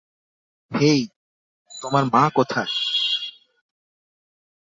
[0.71, 1.01] হেই,
[1.71, 2.71] তোমার মা কোথায়?